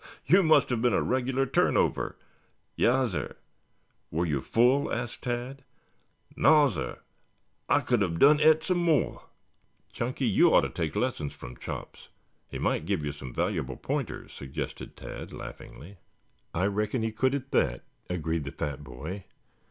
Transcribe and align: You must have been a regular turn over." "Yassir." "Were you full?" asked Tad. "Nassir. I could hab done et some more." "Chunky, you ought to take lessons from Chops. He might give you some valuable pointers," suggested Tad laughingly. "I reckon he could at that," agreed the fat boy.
You 0.25 0.41
must 0.41 0.71
have 0.71 0.81
been 0.81 0.95
a 0.95 1.01
regular 1.03 1.45
turn 1.45 1.77
over." 1.77 2.15
"Yassir." 2.75 3.35
"Were 4.09 4.25
you 4.25 4.41
full?" 4.41 4.91
asked 4.91 5.21
Tad. 5.21 5.63
"Nassir. 6.35 6.97
I 7.69 7.81
could 7.81 8.01
hab 8.01 8.17
done 8.17 8.39
et 8.41 8.63
some 8.63 8.79
more." 8.79 9.25
"Chunky, 9.93 10.25
you 10.25 10.55
ought 10.55 10.61
to 10.61 10.69
take 10.71 10.95
lessons 10.95 11.33
from 11.33 11.55
Chops. 11.55 12.09
He 12.49 12.57
might 12.57 12.87
give 12.87 13.05
you 13.05 13.11
some 13.11 13.31
valuable 13.31 13.77
pointers," 13.77 14.33
suggested 14.33 14.97
Tad 14.97 15.31
laughingly. 15.31 15.97
"I 16.51 16.65
reckon 16.65 17.03
he 17.03 17.11
could 17.11 17.35
at 17.35 17.51
that," 17.51 17.83
agreed 18.09 18.45
the 18.45 18.51
fat 18.51 18.83
boy. 18.83 19.25